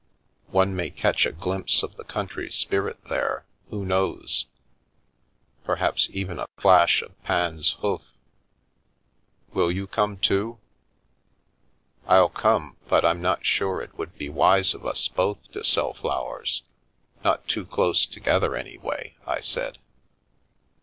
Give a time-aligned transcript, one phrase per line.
[0.49, 4.47] One may catch a glimpse of the country spirit there, who knows?
[5.63, 8.01] Perhaps even a flash of Pan's hoof.
[9.53, 10.57] Will you come too?""
[12.07, 15.93] I'll come, but I'm not sure it would be wise of us both to sell
[15.93, 16.63] flowers;
[17.23, 19.77] not too close together, anyway," I said.